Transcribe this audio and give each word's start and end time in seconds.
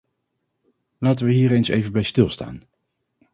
Laten 0.97 1.25
we 1.25 1.31
hier 1.31 1.51
eens 1.51 1.67
even 1.67 1.91
bij 1.91 2.03
stilstaan. 2.03 2.63